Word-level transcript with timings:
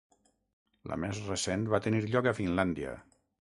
La 0.91 0.97
més 1.03 1.19
recent 1.27 1.67
va 1.75 1.81
tenir 1.89 2.01
lloc 2.07 2.31
a 2.33 2.35
Finlàndia. 2.41 2.97